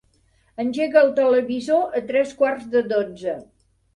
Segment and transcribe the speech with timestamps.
[0.61, 3.37] Engega el televisor a tres quarts de dotze.